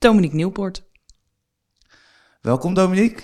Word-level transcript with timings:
Dominique 0.00 0.36
Nieuwpoort. 0.36 0.82
Welkom 2.40 2.74
Dominique. 2.74 3.22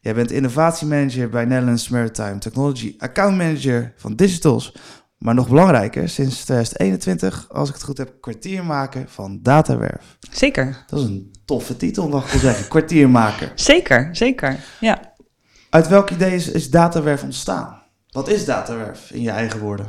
Jij 0.00 0.14
bent 0.14 0.30
innovatiemanager 0.30 1.28
bij 1.28 1.44
Netherlands 1.44 1.88
Maritime 1.88 2.38
Technology, 2.38 2.94
account 2.98 3.36
manager 3.36 3.92
van 3.96 4.14
Digitals. 4.14 4.76
Maar 5.18 5.34
nog 5.34 5.48
belangrijker, 5.48 6.08
sinds 6.08 6.44
2021, 6.44 7.48
als 7.50 7.68
ik 7.68 7.74
het 7.74 7.84
goed 7.84 7.98
heb, 7.98 8.20
kwartiermaker 8.20 9.04
van 9.08 9.38
Datawerf. 9.42 10.18
Zeker. 10.30 10.84
Dat 10.86 10.98
is 11.00 11.04
een 11.04 11.34
toffe 11.44 11.76
titel, 11.76 12.08
mag 12.08 12.24
ik 12.24 12.30
wel 12.30 12.40
zeggen. 12.40 12.68
Kwartiermaker. 12.74 13.52
Zeker, 13.54 14.08
zeker, 14.12 14.64
ja. 14.80 15.14
Uit 15.70 15.88
welk 15.88 16.10
idee 16.10 16.34
is, 16.34 16.50
is 16.50 16.70
Datawerf 16.70 17.22
ontstaan? 17.22 17.82
Wat 18.10 18.28
is 18.28 18.44
Datawerf 18.44 19.10
in 19.10 19.20
je 19.20 19.30
eigen 19.30 19.60
woorden? 19.60 19.86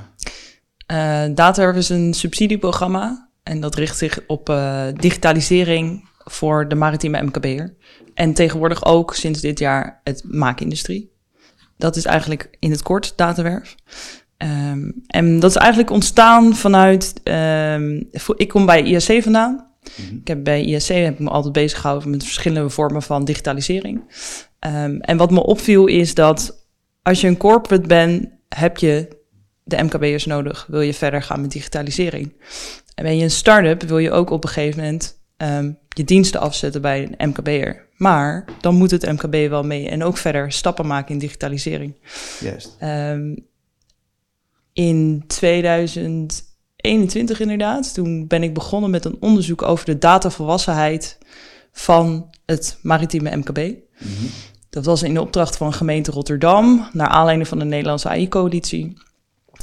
Uh, 0.92 1.24
Datawerf 1.36 1.76
is 1.76 1.90
een 1.90 2.14
subsidieprogramma 2.14 3.30
en 3.44 3.60
dat 3.60 3.76
richt 3.76 3.98
zich 3.98 4.20
op 4.28 4.50
uh, 4.50 4.88
digitalisering 4.94 6.16
voor 6.32 6.68
de 6.68 6.76
maritieme 6.76 7.22
MKB'er. 7.22 7.76
En 8.14 8.34
tegenwoordig 8.34 8.86
ook 8.86 9.16
sinds 9.16 9.42
dit 9.42 9.60
jaar 9.60 10.02
het 10.04 10.24
maakindustrie. 10.26 11.12
Dat 11.78 11.96
is 11.96 12.06
eigenlijk 12.06 12.50
in 12.60 12.72
het 12.72 12.84
kort 12.84 13.14
datawerf. 13.16 13.76
Um, 14.38 14.94
en 15.08 15.40
dat 15.40 15.50
is 15.50 15.56
eigenlijk 15.56 15.92
ontstaan 15.92 16.56
vanuit. 16.56 17.14
Um, 17.24 18.10
ik 18.36 18.48
kom 18.48 18.66
bij 18.66 18.84
ISC 18.84 19.24
vandaan. 19.24 19.52
Mm 19.52 20.06
-hmm. 20.08 20.18
Ik 20.18 20.28
heb 20.28 20.44
bij 20.44 20.64
ISC 20.64 20.88
heb 20.88 21.14
ik 21.14 21.20
me 21.20 21.30
altijd 21.30 21.54
bezig 21.54 21.80
gehouden 21.80 22.10
met 22.10 22.24
verschillende 22.24 22.70
vormen 22.70 23.02
van 23.02 23.26
digitalisering. 23.26 24.02
Um, 24.68 25.02
en 25.02 25.18
wat 25.18 25.32
me 25.32 25.44
opviel 25.44 25.86
is 25.86 26.14
dat 26.14 26.68
als 27.02 27.22
je 27.22 27.28
een 27.28 27.38
corporate 27.38 27.88
bent, 27.88 28.28
heb 28.50 28.78
je 28.78 29.08
de 29.64 29.84
MKB'ers 29.84 30.26
nodig. 30.26 30.66
Wil 30.70 30.82
je 30.82 30.94
verder 30.94 31.22
gaan 31.22 31.42
met 31.42 31.52
digitalisering? 31.52 32.34
En 32.96 33.04
ben 33.04 33.18
je 33.18 33.24
een 33.24 33.32
start-up, 33.32 33.82
wil 33.82 33.98
je 33.98 34.12
ook 34.12 34.30
op 34.30 34.44
een 34.44 34.50
gegeven 34.50 34.84
moment 34.84 35.20
um, 35.38 35.78
je 35.98 36.04
diensten 36.04 36.40
afzetten 36.40 36.82
bij 36.82 37.16
een 37.18 37.30
MKB'er. 37.30 37.86
Maar 37.98 38.46
dan 38.62 38.76
moet 38.76 38.92
het 38.92 39.12
MKB 39.12 39.50
wel 39.50 39.64
mee 39.64 39.90
en 39.90 40.04
ook 40.04 40.18
verder 40.18 40.52
stappen 40.52 40.88
maken 40.88 41.14
in 41.14 41.20
digitalisering. 41.20 41.96
Juist. 42.40 42.78
Um, 42.84 43.46
in 44.74 45.24
2021 45.28 47.40
inderdaad, 47.40 47.94
toen 47.94 48.28
ben 48.28 48.44
ik 48.44 48.54
begonnen 48.54 48.90
met 48.90 49.06
een 49.06 49.18
onderzoek 49.20 49.62
over 49.62 49.86
de 49.86 49.98
datavolwassenheid 49.98 51.18
van 51.72 52.30
het 52.46 52.78
maritieme 52.82 53.36
MKB. 53.36 53.58
Mm 53.58 53.84
-hmm. 53.98 54.30
Dat 54.70 54.86
was 54.86 55.04
in 55.04 55.14
de 55.14 55.22
opdracht 55.22 55.58
van 55.58 55.74
gemeente 55.74 56.12
Rotterdam, 56.12 56.88
naar 56.92 57.08
aanleiding 57.08 57.48
van 57.48 57.60
de 57.60 57.66
Nederlandse 57.66 58.10
AI-coalitie. 58.10 58.98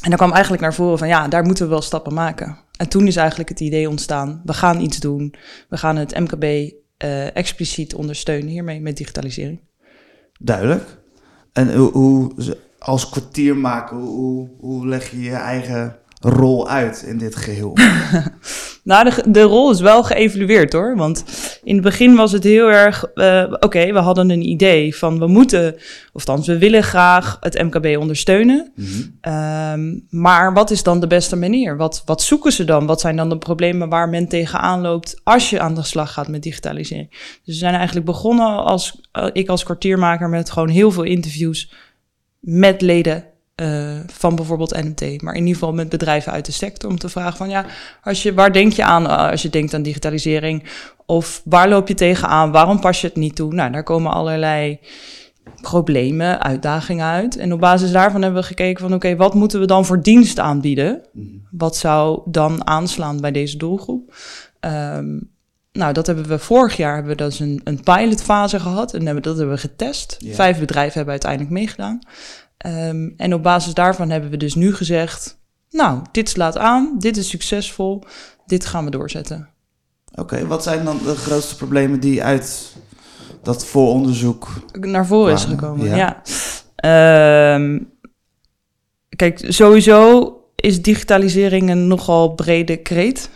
En 0.01 0.09
daar 0.09 0.19
kwam 0.19 0.33
eigenlijk 0.33 0.63
naar 0.63 0.75
voren 0.75 0.99
van 0.99 1.09
ja, 1.09 1.29
daar 1.29 1.45
moeten 1.45 1.65
we 1.65 1.71
wel 1.71 1.83
stappen 1.83 2.15
maken. 2.15 2.64
En 2.77 2.89
toen 2.89 3.07
is 3.07 3.17
eigenlijk 3.17 3.49
het 3.49 3.61
idee 3.61 3.89
ontstaan, 3.89 4.43
we 4.45 4.53
gaan 4.53 4.81
iets 4.81 4.99
doen. 4.99 5.35
We 5.69 5.77
gaan 5.77 5.97
het 5.97 6.19
MKB 6.19 6.45
uh, 6.45 7.37
expliciet 7.37 7.95
ondersteunen 7.95 8.49
hiermee 8.49 8.81
met 8.81 8.97
digitalisering. 8.97 9.61
Duidelijk. 10.39 10.99
En 11.53 11.75
hoe, 11.75 11.93
hoe 11.93 12.33
als 12.79 13.09
kwartiermaker, 13.09 13.97
hoe, 13.97 14.49
hoe 14.59 14.87
leg 14.87 15.11
je 15.11 15.23
je 15.23 15.35
eigen 15.35 15.99
rol 16.21 16.69
uit 16.69 17.03
in 17.03 17.19
dit 17.19 17.37
geheel? 17.37 17.77
nou, 18.85 19.11
de, 19.11 19.31
de, 19.31 19.43
rol 19.43 19.71
is 19.71 19.81
wel 19.81 20.05
geëvalueerd 20.05 20.73
hoor. 20.73 20.97
Want 20.97 21.25
in 21.63 21.75
het 21.75 21.85
begin 21.85 22.15
was 22.15 22.33
het 22.33 22.45
heel 22.45 22.71
erg. 22.71 23.05
Uh, 23.15 23.45
Oké, 23.51 23.65
okay, 23.65 23.93
we 23.93 23.99
hadden 23.99 24.31
een 24.31 24.49
idee 24.49 24.97
van 24.97 25.19
we 25.19 25.27
moeten, 25.27 25.75
of 26.13 26.27
althans, 26.27 26.47
we 26.47 26.59
willen 26.59 26.83
graag 26.83 27.37
het 27.41 27.63
MKB 27.63 27.99
ondersteunen. 27.99 28.73
Mm 28.75 28.85
-hmm. 28.85 29.33
um, 29.33 30.07
maar 30.11 30.55
wat 30.55 30.71
is 30.71 30.83
dan 30.83 31.01
de 31.01 31.07
beste 31.07 31.37
manier? 31.37 31.77
Wat, 31.77 32.03
wat 32.05 32.23
zoeken 32.23 32.53
ze 32.53 32.65
dan? 32.65 32.87
Wat 32.87 33.01
zijn 33.01 33.17
dan 33.17 33.29
de 33.29 33.39
problemen 33.39 33.89
waar 33.89 34.09
men 34.09 34.29
tegenaan 34.29 34.81
loopt 34.81 35.21
als 35.23 35.51
je 35.51 35.61
aan 35.61 35.75
de 35.75 35.83
slag 35.83 36.13
gaat 36.13 36.29
met 36.29 36.43
digitalisering? 36.43 37.11
Dus 37.11 37.41
we 37.45 37.53
zijn 37.53 37.75
eigenlijk 37.75 38.07
begonnen 38.07 38.65
als 38.65 39.01
uh, 39.13 39.27
ik 39.33 39.49
als 39.49 39.65
kwartiermaker 39.65 40.29
met 40.29 40.51
gewoon 40.51 40.69
heel 40.69 40.91
veel 40.91 41.03
interviews 41.03 41.73
met 42.41 42.81
leden 42.81 43.25
uh, 43.63 43.99
van 44.07 44.37
bijvoorbeeld 44.37 44.83
NMT, 44.83 45.23
maar 45.23 45.35
in 45.35 45.41
ieder 45.41 45.55
geval 45.55 45.73
met 45.73 45.89
bedrijven 45.89 46.33
uit 46.33 46.47
de 46.47 46.53
sector 46.53 46.91
om 46.91 46.99
te 46.99 47.09
vragen 47.09 47.37
van 47.37 47.49
ja, 47.49 47.67
als 48.03 48.23
je, 48.23 48.35
waar 48.35 48.53
denk 48.53 48.73
je 48.73 48.85
aan 48.85 49.07
als 49.07 49.43
je 49.43 49.51
denkt 49.51 49.75
aan 49.75 49.83
digitalisering? 49.83 50.65
Of 51.07 51.43
waar 51.45 51.69
loop 51.69 51.89
je 51.89 51.95
tegenaan? 51.95 52.51
Waarom 52.51 52.81
pas 52.81 53.01
je 53.01 53.07
het 53.07 53.17
niet 53.17 53.37
toe? 53.37 53.55
Nou, 53.55 53.73
daar 53.73 53.83
komen 53.83 54.13
allerlei 54.13 54.79
problemen, 55.61 56.43
uitdagingen 56.43 57.07
uit. 57.07 57.37
En 57.37 57.53
op 57.53 57.61
basis 57.61 57.93
daarvan 57.93 58.23
hebben 58.23 58.41
we 58.41 58.47
gekeken 58.47 58.81
van 58.81 58.95
oké, 58.95 59.07
okay, 59.07 59.17
wat 59.17 59.35
moeten 59.35 59.61
we 59.61 59.67
dan 59.67 59.85
voor 59.85 60.03
dienst 60.03 60.39
aanbieden? 60.39 61.03
Wat 61.51 61.77
zou 61.77 62.21
dan 62.25 62.67
aanslaan 62.67 63.21
bij 63.21 63.33
deze 63.33 63.57
doelgroep? 63.57 64.15
Um, 64.61 65.33
nou, 65.73 65.93
dat 65.93 66.07
hebben 66.07 66.29
we 66.29 66.39
vorig 66.39 66.77
jaar 66.77 66.95
hebben 66.95 67.17
we 67.17 67.23
dus 67.23 67.41
een, 67.41 67.61
een 67.65 67.81
pilotfase 67.83 68.61
gehad 68.61 68.95
en 68.95 69.05
hebben, 69.05 69.23
dat 69.23 69.37
hebben 69.37 69.55
we 69.55 69.61
getest. 69.61 70.17
Yeah. 70.19 70.35
Vijf 70.35 70.59
bedrijven 70.59 70.93
hebben 70.93 71.13
uiteindelijk 71.13 71.53
meegedaan. 71.53 71.99
Um, 72.67 73.15
en 73.17 73.35
op 73.35 73.43
basis 73.43 73.75
daarvan 73.75 74.11
hebben 74.11 74.31
we 74.31 74.37
dus 74.37 74.55
nu 74.55 74.75
gezegd: 74.75 75.39
Nou, 75.71 76.03
dit 76.13 76.29
slaat 76.29 76.59
aan, 76.59 76.95
dit 76.99 77.17
is 77.17 77.29
succesvol, 77.29 78.03
dit 78.47 78.67
gaan 78.67 78.85
we 78.85 78.91
doorzetten. 78.91 79.49
Oké, 80.11 80.21
okay, 80.21 80.47
wat 80.47 80.63
zijn 80.63 80.85
dan 80.85 80.99
de 81.05 81.15
grootste 81.15 81.57
problemen 81.57 82.01
die 82.01 82.23
uit 82.23 82.77
dat 83.43 83.67
vooronderzoek 83.67 84.49
naar 84.81 85.07
voren 85.07 85.35
is 85.35 85.45
gekomen? 85.45 85.87
Ja. 85.87 86.23
ja. 86.77 87.55
Um, 87.55 87.91
kijk, 89.09 89.45
sowieso 89.49 90.33
is 90.57 90.83
digitalisering 90.83 91.71
een 91.71 91.87
nogal 91.87 92.35
brede 92.35 92.77
kreet. 92.77 93.31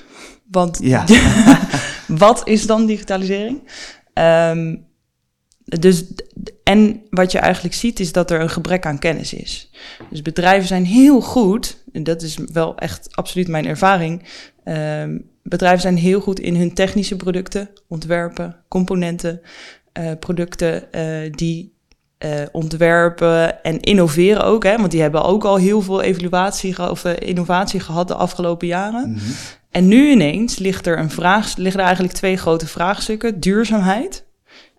Want 0.50 0.78
ja. 0.82 1.04
wat 2.06 2.48
is 2.48 2.66
dan 2.66 2.86
digitalisering? 2.86 3.62
Um, 4.14 4.86
dus, 5.64 6.04
en 6.68 7.02
wat 7.10 7.32
je 7.32 7.38
eigenlijk 7.38 7.74
ziet 7.74 8.00
is 8.00 8.12
dat 8.12 8.30
er 8.30 8.40
een 8.40 8.50
gebrek 8.50 8.86
aan 8.86 8.98
kennis 8.98 9.32
is. 9.32 9.70
Dus 10.10 10.22
bedrijven 10.22 10.68
zijn 10.68 10.84
heel 10.84 11.20
goed, 11.20 11.84
en 11.92 12.04
dat 12.04 12.22
is 12.22 12.38
wel 12.52 12.76
echt 12.76 13.08
absoluut 13.16 13.48
mijn 13.48 13.66
ervaring. 13.66 14.22
Um, 14.64 15.30
bedrijven 15.42 15.80
zijn 15.80 15.96
heel 15.96 16.20
goed 16.20 16.40
in 16.40 16.56
hun 16.56 16.74
technische 16.74 17.16
producten, 17.16 17.70
ontwerpen, 17.88 18.56
componenten, 18.68 19.40
uh, 19.98 20.10
producten 20.20 20.84
uh, 20.92 21.32
die 21.32 21.72
uh, 22.24 22.30
ontwerpen 22.52 23.62
en 23.62 23.80
innoveren 23.80 24.44
ook. 24.44 24.64
Hè, 24.64 24.76
want 24.76 24.90
die 24.90 25.00
hebben 25.00 25.24
ook 25.24 25.44
al 25.44 25.56
heel 25.56 25.82
veel 25.82 26.02
evaluatie 26.02 26.90
of 26.90 27.04
innovatie 27.04 27.80
gehad 27.80 28.08
de 28.08 28.14
afgelopen 28.14 28.66
jaren. 28.66 29.08
Mm 29.08 29.16
-hmm. 29.16 29.32
En 29.70 29.88
nu 29.88 30.10
ineens 30.10 30.58
ligt 30.58 30.86
er 30.86 30.98
een 30.98 31.10
vraag, 31.10 31.56
liggen 31.56 31.80
er 31.80 31.86
eigenlijk 31.86 32.16
twee 32.16 32.36
grote 32.36 32.66
vraagstukken: 32.66 33.40
duurzaamheid 33.40 34.26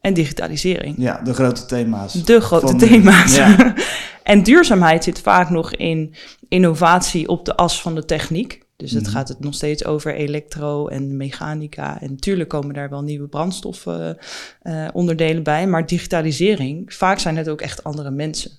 en 0.01 0.13
digitalisering. 0.13 0.95
Ja, 0.97 1.21
de 1.23 1.33
grote 1.33 1.65
thema's. 1.65 2.13
De 2.13 2.41
grote 2.41 2.75
thema's. 2.75 3.35
Ja. 3.35 3.73
en 4.23 4.43
duurzaamheid 4.43 5.03
zit 5.03 5.19
vaak 5.19 5.49
nog 5.49 5.73
in 5.73 6.13
innovatie 6.47 7.27
op 7.27 7.45
de 7.45 7.55
as 7.55 7.81
van 7.81 7.95
de 7.95 8.05
techniek. 8.05 8.67
Dus 8.75 8.91
het 8.91 9.05
mm. 9.05 9.09
gaat 9.09 9.27
het 9.27 9.39
nog 9.39 9.53
steeds 9.53 9.85
over 9.85 10.15
elektro 10.15 10.87
en 10.87 11.17
mechanica. 11.17 12.01
En 12.01 12.09
natuurlijk 12.09 12.49
komen 12.49 12.73
daar 12.73 12.89
wel 12.89 13.01
nieuwe 13.01 13.27
brandstoffen 13.27 14.17
uh, 14.63 14.87
onderdelen 14.93 15.43
bij. 15.43 15.67
Maar 15.67 15.85
digitalisering, 15.85 16.93
vaak 16.93 17.19
zijn 17.19 17.37
het 17.37 17.49
ook 17.49 17.61
echt 17.61 17.83
andere 17.83 18.11
mensen. 18.11 18.51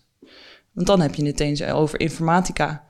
Want 0.72 0.86
dan 0.86 1.00
heb 1.00 1.14
je 1.14 1.26
het 1.26 1.40
eens 1.40 1.62
over 1.62 2.00
informatica. 2.00 2.84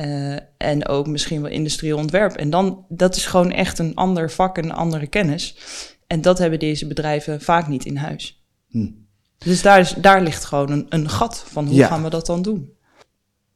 Uh, 0.00 0.36
en 0.56 0.88
ook 0.88 1.06
misschien 1.06 1.42
wel 1.42 1.50
industrieel 1.50 1.98
ontwerp. 1.98 2.32
En 2.32 2.50
dan, 2.50 2.84
dat 2.88 3.16
is 3.16 3.26
gewoon 3.26 3.50
echt 3.50 3.78
een 3.78 3.94
ander 3.94 4.30
vak, 4.30 4.56
een 4.56 4.72
andere 4.72 5.06
kennis. 5.06 5.56
En 6.06 6.20
dat 6.20 6.38
hebben 6.38 6.58
deze 6.58 6.86
bedrijven 6.86 7.40
vaak 7.40 7.68
niet 7.68 7.84
in 7.84 7.96
huis. 7.96 8.44
Hm. 8.68 8.90
Dus 9.38 9.62
daar, 9.62 9.80
is, 9.80 9.94
daar 9.94 10.22
ligt 10.22 10.44
gewoon 10.44 10.70
een, 10.70 10.86
een 10.88 11.08
gat 11.08 11.44
van 11.48 11.66
hoe 11.66 11.74
ja. 11.74 11.86
gaan 11.86 12.02
we 12.02 12.10
dat 12.10 12.26
dan 12.26 12.42
doen? 12.42 12.72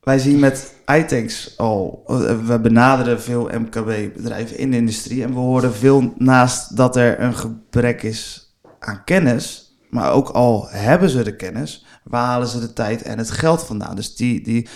Wij 0.00 0.18
zien 0.18 0.38
met 0.38 0.74
iTanks 0.86 1.58
al, 1.58 2.02
we 2.46 2.58
benaderen 2.62 3.20
veel 3.20 3.50
MKB-bedrijven 3.58 4.58
in 4.58 4.70
de 4.70 4.76
industrie 4.76 5.22
en 5.22 5.32
we 5.32 5.38
horen 5.38 5.74
veel 5.74 6.12
naast 6.16 6.76
dat 6.76 6.96
er 6.96 7.20
een 7.20 7.34
gebrek 7.34 8.02
is 8.02 8.52
aan 8.78 9.04
kennis, 9.04 9.76
maar 9.90 10.12
ook 10.12 10.28
al 10.28 10.68
hebben 10.68 11.10
ze 11.10 11.22
de 11.22 11.36
kennis, 11.36 11.84
waar 12.04 12.24
halen 12.24 12.48
ze 12.48 12.60
de 12.60 12.72
tijd 12.72 13.02
en 13.02 13.18
het 13.18 13.30
geld 13.30 13.64
vandaan? 13.64 13.96
Dus 13.96 14.16
die, 14.16 14.42
die 14.42 14.68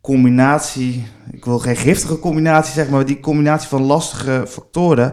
combinatie, 0.00 1.06
ik 1.30 1.44
wil 1.44 1.58
geen 1.58 1.76
giftige 1.76 2.18
combinatie 2.18 2.72
zeggen, 2.72 2.94
maar 2.94 3.06
die 3.06 3.20
combinatie 3.20 3.68
van 3.68 3.82
lastige 3.82 4.44
factoren, 4.48 5.12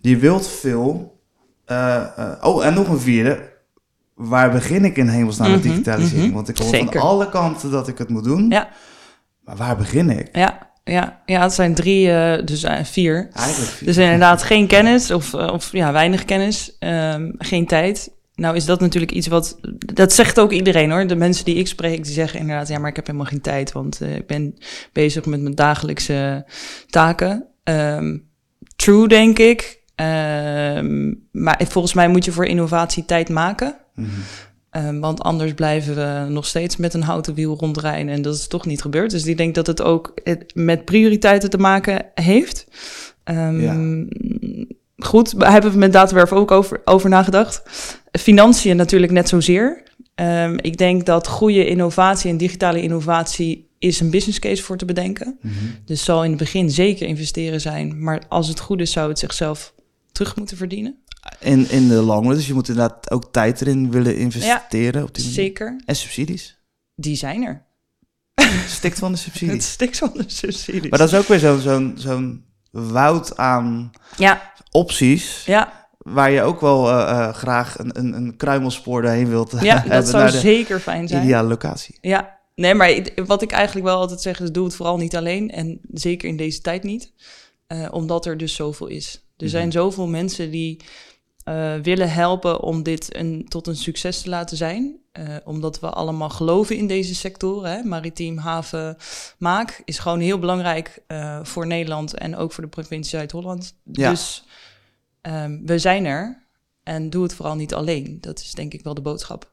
die 0.00 0.18
wilt 0.18 0.48
veel 0.48 1.11
eh, 1.72 1.96
eh, 2.16 2.44
oh, 2.44 2.66
en 2.66 2.74
nog 2.74 2.88
een 2.88 3.00
vierde. 3.00 3.50
Waar 4.14 4.50
begin 4.50 4.84
ik 4.84 4.96
in 4.96 5.08
hemelsnaam 5.08 5.50
met 5.50 5.62
digitalisering? 5.62 6.26
mhm. 6.26 6.34
Want 6.34 6.48
ik 6.48 6.58
hoor 6.58 6.68
Zeker. 6.68 7.00
van 7.00 7.08
alle 7.08 7.28
kanten 7.28 7.70
dat 7.70 7.88
ik 7.88 7.98
het 7.98 8.08
moet 8.08 8.24
doen. 8.24 8.50
Ja. 8.50 8.68
Maar 9.44 9.56
waar 9.56 9.76
begin 9.76 10.10
ik? 10.10 10.28
Ja, 10.36 10.70
ja, 10.84 11.22
ja 11.26 11.42
het 11.42 11.52
zijn 11.52 11.74
drie, 11.74 12.12
eh, 12.12 12.44
dus 12.44 12.66
vier. 12.82 13.28
Eigenlijk 13.32 13.72
vier. 13.72 13.88
Dus 13.88 13.96
inderdaad 13.96 14.42
geen 14.42 14.66
kennis 14.66 15.10
of, 15.10 15.34
of 15.34 15.72
ja, 15.72 15.92
weinig 15.92 16.24
kennis, 16.24 16.76
ehm, 16.78 17.30
geen 17.38 17.66
tijd. 17.66 18.10
Nou 18.34 18.56
is 18.56 18.64
dat 18.64 18.80
natuurlijk 18.80 19.12
iets 19.12 19.26
wat, 19.26 19.58
dat 19.78 20.12
zegt 20.12 20.40
ook 20.40 20.52
iedereen 20.52 20.90
hoor. 20.90 21.06
De 21.06 21.16
mensen 21.16 21.44
die 21.44 21.54
ik 21.54 21.66
spreek, 21.66 22.04
die 22.04 22.12
zeggen 22.12 22.40
inderdaad, 22.40 22.68
ja, 22.68 22.78
maar 22.78 22.90
ik 22.90 22.96
heb 22.96 23.06
helemaal 23.06 23.26
geen 23.26 23.40
tijd, 23.40 23.72
want 23.72 24.00
eh, 24.00 24.16
ik 24.16 24.26
ben 24.26 24.54
bezig 24.92 25.24
met 25.24 25.40
mijn 25.40 25.54
dagelijkse 25.54 26.46
taken. 26.86 27.46
Ehm, 27.64 28.18
true, 28.76 29.08
denk 29.08 29.38
ik. 29.38 29.81
Ehm, 29.94 31.12
maar 31.30 31.60
volgens 31.68 31.94
mij 31.94 32.08
moet 32.08 32.24
je 32.24 32.32
voor 32.32 32.46
innovatie 32.46 33.04
tijd 33.04 33.28
maken. 33.28 33.76
Mhm. 33.94 34.08
Ehm, 34.70 34.98
want 34.98 35.20
anders 35.20 35.54
blijven 35.54 35.94
we 35.94 36.30
nog 36.32 36.46
steeds 36.46 36.76
met 36.76 36.94
een 36.94 37.02
houten 37.02 37.34
wiel 37.34 37.56
rondrijden. 37.56 38.12
En 38.12 38.22
dat 38.22 38.34
is 38.34 38.46
toch 38.46 38.66
niet 38.66 38.80
gebeurd. 38.80 39.10
Dus 39.10 39.26
ik 39.26 39.36
denk 39.36 39.54
dat 39.54 39.66
het 39.66 39.82
ook 39.82 40.12
het 40.24 40.52
met 40.54 40.84
prioriteiten 40.84 41.50
te 41.50 41.58
maken 41.58 42.06
heeft. 42.14 42.66
Ehm, 43.24 44.04
Goed, 45.04 45.40
daar 45.40 45.52
hebben 45.52 45.72
we 45.72 45.78
met 45.78 45.92
Datawerf 45.92 46.32
ook 46.32 46.50
over, 46.50 46.80
over 46.84 47.08
nagedacht. 47.10 47.62
Financiën 48.12 48.76
natuurlijk 48.76 49.12
net 49.12 49.28
zozeer. 49.28 49.82
Ik 50.56 50.76
denk 50.76 51.06
dat 51.06 51.28
goede 51.28 51.66
innovatie 51.66 52.30
en 52.30 52.36
digitale 52.36 52.82
innovatie 52.82 53.70
is 53.78 54.00
een 54.00 54.10
business 54.10 54.38
case 54.38 54.62
voor 54.62 54.76
te 54.76 54.84
bedenken. 54.84 55.38
Mhm. 55.40 55.54
Dus 55.84 56.04
zal 56.04 56.24
in 56.24 56.30
het 56.30 56.38
begin 56.38 56.70
zeker 56.70 57.06
investeren 57.06 57.60
zijn. 57.60 58.02
Maar 58.02 58.22
als 58.28 58.48
het 58.48 58.60
goed 58.60 58.80
is, 58.80 58.92
zou 58.92 59.08
het 59.08 59.18
zichzelf 59.18 59.74
terug 60.12 60.36
moeten 60.36 60.56
verdienen. 60.56 60.96
In, 61.38 61.70
in 61.70 61.88
de 61.88 61.94
long 62.02 62.26
run, 62.26 62.34
dus 62.34 62.46
je 62.46 62.54
moet 62.54 62.68
inderdaad 62.68 63.10
ook 63.10 63.32
tijd 63.32 63.60
erin 63.60 63.90
willen 63.90 64.16
investeren. 64.16 65.02
op 65.02 65.14
die 65.14 65.24
manier. 65.24 65.38
Zeker. 65.40 65.80
En 65.84 65.96
subsidies. 65.96 66.58
Die 66.94 67.16
zijn 67.16 67.42
er. 67.42 67.66
Stikt 68.66 68.98
van 68.98 69.12
de 69.12 69.16
Het 69.18 69.24
subsidies. 69.26 69.70
stikt 69.70 69.98
van 69.98 70.10
de 70.14 70.24
subsidies. 70.26 70.90
Maar 70.90 70.98
dat 70.98 71.12
is 71.12 71.18
ook 71.18 71.26
weer 71.28 71.38
zo'n 71.38 71.60
zo'n 71.60 71.92
zo'n 71.96 72.44
woud 72.70 73.36
aan 73.36 73.90
Ja, 74.16 74.52
opties. 74.70 75.44
ja, 75.44 75.80
Waar 75.98 76.30
je 76.30 76.42
ook 76.42 76.60
wel 76.60 76.88
eh, 76.90 77.10
eh, 77.10 77.34
graag 77.34 77.78
een, 77.78 77.98
een, 77.98 78.12
een 78.12 78.36
kruimelspoor 78.36 79.02
doorheen 79.02 79.28
wilt 79.28 79.50
ja 79.60 79.74
hebben 79.74 79.90
dat 79.90 80.08
zou 80.08 80.28
zeker 80.30 80.80
fijn 80.80 81.08
zijn. 81.08 81.22
ideale 81.22 81.48
locatie. 81.48 81.98
Ja, 82.00 82.38
nee, 82.54 82.74
maar 82.74 83.00
wat 83.26 83.42
ik 83.42 83.52
eigenlijk 83.52 83.86
wel 83.86 83.96
altijd 83.98 84.20
zeg 84.20 84.40
is: 84.40 84.50
doe 84.52 84.64
het 84.64 84.74
vooral 84.76 84.96
niet 84.96 85.16
alleen. 85.16 85.50
En 85.50 85.80
zeker 85.92 86.28
in 86.28 86.36
deze 86.36 86.60
tijd 86.60 86.82
niet. 86.82 87.12
Eh, 87.66 87.88
omdat 87.90 88.26
er 88.26 88.36
dus 88.36 88.54
zoveel 88.54 88.86
is. 88.86 89.26
Er 89.42 89.48
zijn 89.48 89.68
Mhm. 89.68 89.76
zoveel 89.76 90.06
mensen 90.06 90.50
die 90.50 90.80
eh, 91.44 91.74
willen 91.74 92.10
helpen 92.12 92.60
om 92.62 92.82
dit 92.82 93.16
een, 93.16 93.46
tot 93.48 93.66
een 93.66 93.76
succes 93.76 94.20
te 94.22 94.28
laten 94.28 94.56
zijn. 94.56 94.96
Eh, 95.12 95.36
omdat 95.44 95.80
we 95.80 95.90
allemaal 95.90 96.28
geloven 96.30 96.76
in 96.76 96.86
deze 96.86 97.14
sectoren. 97.14 97.70
Hè? 97.70 97.82
Maritiem, 97.82 98.38
haven, 98.38 98.96
maak 99.38 99.82
is 99.84 99.98
gewoon 99.98 100.20
heel 100.20 100.38
belangrijk 100.38 101.02
eh, 101.06 101.40
voor 101.42 101.66
Nederland 101.66 102.14
en 102.14 102.36
ook 102.36 102.52
voor 102.52 102.64
de 102.64 102.70
provincie 102.70 103.16
Zuid-Holland. 103.18 103.74
Ja. 103.92 104.10
Dus 104.10 104.44
ehm, 105.20 105.58
we 105.64 105.78
zijn 105.78 106.04
er. 106.04 106.42
En 106.82 107.10
doe 107.10 107.22
het 107.22 107.34
vooral 107.34 107.54
niet 107.54 107.74
alleen. 107.74 108.18
Dat 108.20 108.38
is 108.38 108.52
denk 108.52 108.72
ik 108.72 108.82
wel 108.82 108.94
de 108.94 109.00
boodschap. 109.00 109.51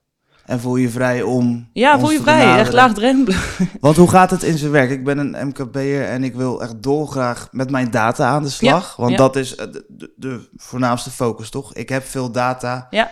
En 0.50 0.60
voel 0.60 0.76
je 0.76 0.90
vrij 0.90 1.22
om. 1.22 1.70
Ja, 1.74 2.00
voel 2.00 2.12
je 2.12 2.22
vrij. 2.22 2.58
Echt 2.58 2.74
laagdrempelig. 2.74 3.60
Want 3.80 3.98
hoe 3.98 4.10
gaat 4.10 4.32
het 4.32 4.44
in 4.44 4.58
zijn 4.58 4.72
werk? 4.72 4.90
Ik 4.90 5.04
ben 5.04 5.18
een 5.18 5.48
MKB'er 5.48 6.06
en 6.06 6.24
ik 6.24 6.36
wil 6.36 6.62
echt 6.62 6.84
dolgraag 6.84 7.48
met 7.52 7.72
mijn 7.72 7.92
data 7.92 8.28
aan 8.28 8.44
de 8.44 8.50
slag. 8.50 8.96
want 8.96 9.12
ja. 9.12 9.18
dat 9.18 9.36
is 9.36 9.56
eh, 9.56 9.68
de, 9.88 10.14
de, 10.16 10.50
voornaamste 10.56 11.10
focus, 11.10 11.50
toch? 11.50 11.74
Ik 11.74 11.90
heb 11.90 12.04
veel 12.04 12.32
data. 12.32 12.88
Ja. 12.90 13.12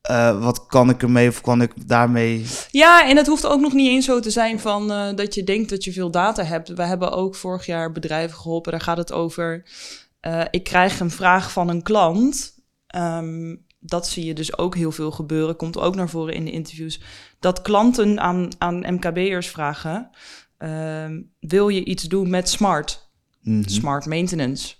Eh, 0.00 0.42
wat 0.42 0.66
kan 0.66 0.90
ik 0.90 1.02
ermee 1.02 1.28
of 1.28 1.40
kan 1.40 1.62
ik 1.62 1.88
daarmee... 1.88 2.46
Ja, 2.70 3.08
en 3.08 3.16
het 3.16 3.26
hoeft 3.26 3.46
ook 3.46 3.60
nog 3.60 3.72
niet 3.72 3.88
eens 3.88 4.04
zo 4.04 4.20
te 4.20 4.30
zijn 4.30 4.60
van 4.60 4.92
eh, 4.92 5.14
dat 5.14 5.34
je 5.34 5.44
denkt 5.44 5.70
dat 5.70 5.84
je 5.84 5.92
veel 5.92 6.10
data 6.10 6.42
hebt. 6.42 6.68
We 6.68 6.82
hebben 6.82 7.12
ook 7.12 7.34
vorig 7.34 7.66
jaar 7.66 7.92
bedrijven 7.92 8.38
geholpen. 8.38 8.72
Daar 8.72 8.80
gaat 8.80 8.96
het 8.96 9.12
over. 9.12 9.64
ik 10.50 10.64
krijg 10.64 11.00
een 11.00 11.10
vraag 11.10 11.52
van 11.52 11.68
een 11.68 11.82
klant. 11.82 12.54
Ehm, 12.86 13.54
dat 13.86 14.08
zie 14.08 14.24
je 14.24 14.34
dus 14.34 14.58
ook 14.58 14.74
heel 14.74 14.92
veel 14.92 15.10
gebeuren. 15.10 15.56
Komt 15.56 15.78
ook 15.78 15.94
naar 15.94 16.08
voren 16.08 16.34
in 16.34 16.44
de 16.44 16.50
interviews. 16.50 17.00
Dat 17.38 17.62
klanten 17.62 18.20
aan, 18.20 18.48
aan 18.58 18.94
MKB'ers 18.94 19.48
vragen: 19.48 20.10
ehm, 20.58 21.22
wil 21.40 21.68
je 21.68 21.84
iets 21.84 22.02
doen 22.02 22.30
met 22.30 22.48
smart? 22.48 23.02
Mhm. 23.42 23.68
smart 23.68 24.06
maintenance. 24.06 24.74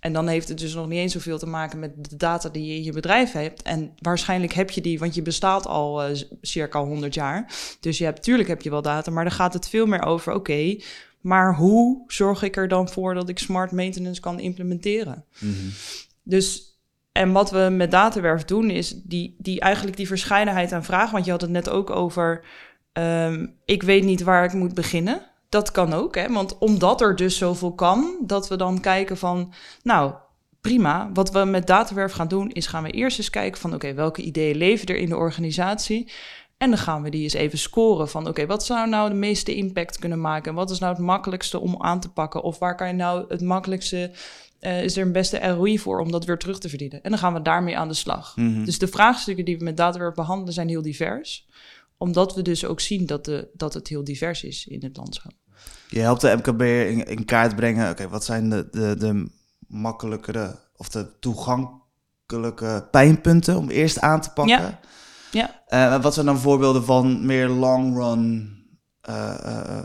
En 0.00 0.12
dan 0.12 0.28
heeft 0.28 0.48
het 0.48 0.58
dus 0.58 0.74
nog 0.74 0.88
niet 0.88 0.98
eens 0.98 1.12
zoveel 1.12 1.38
te 1.38 1.46
maken 1.46 1.78
met 1.78 2.10
de 2.10 2.16
data 2.16 2.48
die 2.48 2.66
je 2.66 2.74
in 2.74 2.82
je 2.82 2.92
bedrijf 2.92 3.32
hebt. 3.32 3.62
En 3.62 3.92
waarschijnlijk 3.98 4.52
heb 4.52 4.70
je 4.70 4.80
die, 4.80 4.98
want 4.98 5.14
je 5.14 5.22
bestaat 5.22 5.66
al 5.66 6.02
eh, 6.02 6.22
circa 6.40 6.84
100 6.84 7.14
jaar. 7.14 7.52
Dus 7.80 7.98
je 7.98 8.04
hebt, 8.04 8.22
tuurlijk 8.22 8.48
heb 8.48 8.62
je 8.62 8.70
wel 8.70 8.82
data, 8.82 9.10
maar 9.10 9.24
dan 9.24 9.32
gaat 9.32 9.52
het 9.52 9.68
veel 9.68 9.86
meer 9.86 10.02
over, 10.02 10.32
oké, 10.32 10.76
maar 11.20 11.56
hoe 11.56 12.02
zorg 12.06 12.42
ik 12.42 12.56
er 12.56 12.68
dan 12.68 12.88
voor 12.88 13.14
dat 13.14 13.28
ik 13.28 13.38
smart 13.38 13.72
maintenance 13.72 14.20
kan 14.20 14.40
implementeren? 14.40 15.24
Mhm. 15.38 15.68
Dus, 16.22 16.71
en 17.12 17.32
wat 17.32 17.50
we 17.50 17.68
met 17.70 17.90
Datawerf 17.90 18.44
doen, 18.44 18.70
is 18.70 18.94
die, 19.02 19.36
die 19.38 19.60
eigenlijk 19.60 19.96
die 19.96 20.06
verscheidenheid 20.06 20.72
aan 20.72 20.84
vragen. 20.84 21.12
Want 21.12 21.24
je 21.24 21.30
had 21.30 21.40
het 21.40 21.50
net 21.50 21.68
ook 21.68 21.90
over, 21.90 22.44
ehm, 22.92 23.46
ik 23.64 23.82
weet 23.82 24.04
niet 24.04 24.22
waar 24.22 24.44
ik 24.44 24.52
moet 24.52 24.74
beginnen. 24.74 25.30
Dat 25.48 25.70
kan 25.70 25.92
ook, 25.92 26.14
hè? 26.14 26.32
want 26.32 26.58
omdat 26.58 27.00
er 27.00 27.16
dus 27.16 27.36
zoveel 27.38 27.74
kan, 27.74 28.16
dat 28.26 28.48
we 28.48 28.56
dan 28.56 28.80
kijken 28.80 29.16
van, 29.16 29.52
nou, 29.82 30.14
prima. 30.60 31.10
Wat 31.12 31.30
we 31.30 31.44
met 31.44 31.66
Datawerf 31.66 32.12
gaan 32.12 32.28
doen, 32.28 32.50
is 32.50 32.66
gaan 32.66 32.82
we 32.82 32.90
eerst 32.90 33.18
eens 33.18 33.30
kijken 33.30 33.60
van, 33.60 33.74
oké, 33.74 33.94
welke 33.94 34.22
ideeën 34.22 34.56
leven 34.56 34.86
er 34.86 34.96
in 34.96 35.08
de 35.08 35.16
organisatie? 35.16 36.12
En 36.58 36.68
dan 36.68 36.78
gaan 36.78 37.02
we 37.02 37.10
die 37.10 37.22
eens 37.22 37.32
even 37.32 37.58
scoren 37.58 38.08
van, 38.08 38.28
oké, 38.28 38.46
wat 38.46 38.64
zou 38.64 38.88
nou 38.88 39.08
de 39.08 39.14
meeste 39.14 39.54
impact 39.54 39.98
kunnen 39.98 40.20
maken? 40.20 40.50
En 40.50 40.56
wat 40.56 40.70
is 40.70 40.78
nou 40.78 40.92
het 40.92 41.02
makkelijkste 41.02 41.60
om 41.60 41.82
aan 41.82 42.00
te 42.00 42.12
pakken? 42.12 42.42
Of 42.42 42.58
waar 42.58 42.76
kan 42.76 42.86
je 42.86 42.92
nou 42.92 43.24
het 43.28 43.40
makkelijkste 43.40 44.10
eh, 44.62 44.82
is 44.82 44.96
er 44.96 45.02
een 45.02 45.12
beste 45.12 45.38
ROI 45.38 45.78
voor 45.78 46.00
om 46.00 46.10
dat 46.10 46.24
weer 46.24 46.38
terug 46.38 46.58
te 46.58 46.68
verdienen? 46.68 47.02
En 47.02 47.10
dan 47.10 47.18
gaan 47.18 47.32
we 47.32 47.42
daarmee 47.42 47.78
aan 47.78 47.88
de 47.88 47.94
slag. 47.94 48.36
Mhm. 48.36 48.64
Dus 48.64 48.78
de 48.78 48.86
vraagstukken 48.86 49.44
die 49.44 49.58
we 49.58 49.64
met 49.64 49.76
Datawerf 49.76 50.14
behandelen 50.14 50.52
zijn 50.52 50.68
heel 50.68 50.82
divers. 50.82 51.48
Omdat 51.96 52.34
we 52.34 52.42
dus 52.42 52.64
ook 52.64 52.80
zien 52.80 53.06
dat, 53.06 53.24
de, 53.24 53.48
dat 53.54 53.74
het 53.74 53.88
heel 53.88 54.04
divers 54.04 54.44
is 54.44 54.66
in 54.66 54.82
het 54.82 54.96
landschap. 54.96 55.32
Je 55.88 56.00
helpt 56.00 56.20
de 56.20 56.34
MKB'er 56.36 56.88
in, 56.88 57.06
in 57.06 57.24
kaart 57.24 57.56
brengen. 57.56 57.90
Oké, 57.90 58.08
wat 58.08 58.24
zijn 58.24 58.50
de, 58.50 58.68
de, 58.70 58.96
de 58.98 59.30
makkelijkere 59.66 60.58
of 60.76 60.88
de 60.88 61.18
toegankelijke 61.20 62.88
pijnpunten 62.90 63.56
om 63.56 63.70
eerst 63.70 64.00
aan 64.00 64.20
te 64.20 64.32
pakken? 64.32 64.58
Ja. 64.58 64.80
Ja. 65.30 65.62
Eh, 65.66 66.02
wat 66.02 66.14
zijn 66.14 66.26
dan 66.26 66.38
voorbeelden 66.38 66.84
van 66.84 67.26
meer 67.26 67.48
long 67.48 67.96
run 67.96 68.56
eh, 69.00 69.84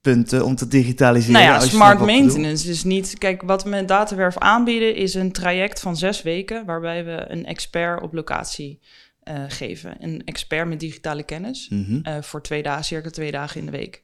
punten 0.00 0.44
om 0.44 0.54
te 0.54 0.68
digitaliseren? 0.68 1.40
Nou 1.40 1.52
ja, 1.52 1.60
smart 1.60 2.00
maintenance 2.00 2.70
is 2.70 2.84
niet... 2.84 3.18
Kijk, 3.18 3.42
wat 3.42 3.62
we 3.62 3.68
met 3.68 3.88
Datawerf 3.88 4.38
aanbieden 4.38 4.94
is 4.94 5.14
een 5.14 5.32
traject 5.32 5.80
van 5.80 5.96
zes 5.96 6.22
weken... 6.22 6.64
waarbij 6.64 7.04
we 7.04 7.24
een 7.28 7.46
expert 7.46 8.02
op 8.02 8.12
locatie 8.12 8.80
eh, 9.22 9.44
geven. 9.48 9.96
Een 9.98 10.22
expert 10.24 10.68
met 10.68 10.80
digitale 10.80 11.22
kennis. 11.22 11.68
Mhm. 11.68 12.00
eh, 12.02 12.22
voor 12.22 12.42
twee 12.42 12.62
dagen, 12.62 12.84
circa 12.84 13.10
twee 13.10 13.30
dagen 13.30 13.60
in 13.60 13.66
de 13.66 13.72
week. 13.72 14.02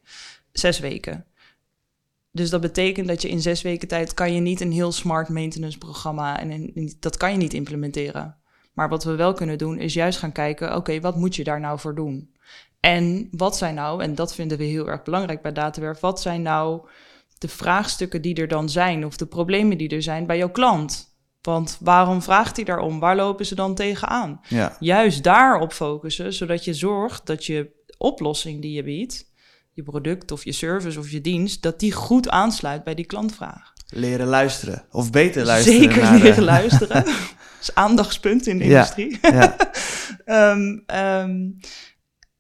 Zes 0.52 0.78
weken. 0.78 1.24
Dus 2.32 2.50
dat 2.50 2.60
betekent 2.60 3.08
dat 3.08 3.22
je 3.22 3.28
in 3.28 3.40
zes 3.40 3.62
weken 3.62 3.88
tijd 3.88 4.14
kan 4.14 4.32
je 4.32 4.40
niet 4.40 4.60
een 4.60 4.72
heel 4.72 4.92
smart 4.92 5.28
maintenance 5.28 5.78
programma 5.78 6.40
en 6.40 6.72
dat 7.00 7.16
kan 7.16 7.30
je 7.30 7.36
niet 7.36 7.54
implementeren. 7.54 8.36
Maar 8.72 8.88
wat 8.88 9.04
we 9.04 9.14
wel 9.14 9.32
kunnen 9.32 9.58
doen 9.58 9.78
is 9.78 9.94
juist 9.94 10.18
gaan 10.18 10.32
kijken, 10.32 10.76
oké, 10.76 11.00
wat 11.00 11.16
moet 11.16 11.36
je 11.36 11.44
daar 11.44 11.60
nou 11.60 11.78
voor 11.78 11.94
doen? 11.94 12.30
En 12.86 13.28
wat 13.30 13.56
zijn 13.56 13.74
nou, 13.74 14.02
en 14.02 14.14
dat 14.14 14.34
vinden 14.34 14.58
we 14.58 14.64
heel 14.64 14.88
erg 14.88 15.02
belangrijk 15.02 15.42
bij 15.42 15.52
Datawerf, 15.52 16.00
wat 16.00 16.20
zijn 16.20 16.42
nou 16.42 16.80
de 17.38 17.48
vraagstukken 17.48 18.22
die 18.22 18.34
er 18.34 18.48
dan 18.48 18.68
zijn 18.68 19.04
of 19.06 19.16
de 19.16 19.26
problemen 19.26 19.78
die 19.78 19.88
er 19.88 20.02
zijn 20.02 20.26
bij 20.26 20.36
jouw 20.38 20.50
klant? 20.50 21.14
Want 21.42 21.78
waarom 21.80 22.22
vraagt 22.22 22.56
hij 22.56 22.64
daarom? 22.64 22.98
Waar 23.00 23.16
lopen 23.16 23.46
ze 23.46 23.54
dan 23.54 23.74
tegenaan? 23.74 24.40
Ja. 24.48 24.76
juist 24.80 25.22
daarop 25.22 25.72
focussen, 25.72 26.32
zodat 26.32 26.64
je 26.64 26.74
zorgt 26.74 27.26
dat 27.26 27.44
je 27.46 27.70
oplossing 27.98 28.62
die 28.62 28.72
je 28.72 28.82
biedt, 28.82 29.30
je 29.72 29.82
product 29.82 30.32
of 30.32 30.44
je 30.44 30.52
service 30.52 30.98
of 30.98 31.10
je 31.10 31.20
dienst, 31.20 31.62
dat 31.62 31.80
die 31.80 31.92
goed 31.92 32.28
aansluit 32.28 32.84
bij 32.84 32.94
die 32.94 33.04
klantvraag. 33.06 33.72
Leren 33.88 34.26
luisteren. 34.26 34.84
Of 34.90 35.10
beter 35.10 35.44
luisteren. 35.44 35.80
Zeker 35.80 36.02
naar 36.02 36.16
de- 36.18 36.22
leren 36.22 36.44
luisteren. 36.44 37.04
dat 37.04 37.60
is 37.60 37.74
aandachtspunt 37.74 38.46
in 38.46 38.58
de 38.58 38.64
Ja. 38.64 38.70
industrie. 38.70 39.18
Ja. 39.22 39.56
Ehm, 40.24 40.78
ehm, 40.86 41.38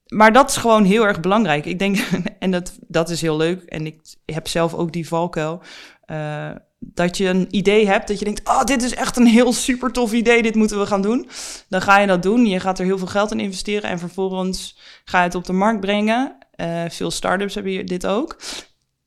maar 0.06 0.32
dat 0.32 0.50
is 0.50 0.56
gewoon 0.56 0.84
heel 0.84 1.06
erg 1.06 1.20
belangrijk. 1.20 1.64
Ik 1.64 1.78
denk, 1.78 1.98
en 2.38 2.50
dat, 2.50 2.78
dat 2.88 3.10
is 3.10 3.20
heel 3.20 3.36
leuk. 3.36 3.62
En 3.62 3.86
ik 3.86 4.00
heb 4.24 4.48
zelf 4.48 4.74
ook 4.74 4.92
die 4.92 5.08
valkuil. 5.08 5.62
eh, 6.04 6.50
dat 6.78 7.16
je 7.16 7.28
een 7.28 7.46
idee 7.50 7.86
hebt, 7.86 8.08
dat 8.08 8.18
je 8.18 8.24
denkt: 8.24 8.48
Oh, 8.48 8.64
dit 8.64 8.82
is 8.82 8.94
echt 8.94 9.16
een 9.16 9.26
heel 9.26 9.52
super 9.52 9.92
tof 9.92 10.12
idee, 10.12 10.42
dit 10.42 10.54
moeten 10.54 10.78
we 10.78 10.86
gaan 10.86 11.02
doen. 11.02 11.28
Dan 11.68 11.82
ga 11.82 11.98
je 11.98 12.06
dat 12.06 12.22
doen. 12.22 12.46
Je 12.46 12.60
gaat 12.60 12.78
er 12.78 12.84
heel 12.84 12.98
veel 12.98 13.06
geld 13.06 13.30
in 13.30 13.40
investeren. 13.40 13.90
En 13.90 13.98
vervolgens 13.98 14.78
ga 15.04 15.18
je 15.18 15.24
het 15.24 15.34
op 15.34 15.44
de 15.44 15.52
markt 15.52 15.80
brengen. 15.80 16.36
Eh, 16.50 16.84
veel 16.88 17.10
start-ups 17.10 17.54
hebben 17.54 17.72
hier 17.72 17.86
dit 17.86 18.06
ook. 18.06 18.36